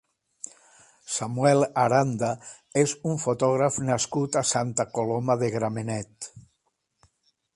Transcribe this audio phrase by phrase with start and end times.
[1.15, 2.29] Samuel Aranda
[2.85, 6.31] és un fotògraf nascut a Santa Coloma de Gramenet.